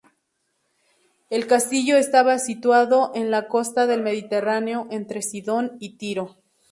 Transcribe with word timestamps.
El 1.29 1.45
castillo 1.45 1.95
estaba 1.95 2.39
situado 2.39 3.11
en 3.13 3.29
la 3.29 3.47
costa 3.47 3.85
del 3.85 4.01
Mediterráneo, 4.01 4.87
entre 4.89 5.21
Sidón 5.21 5.77
y 5.79 5.95
Tiro. 5.97 6.37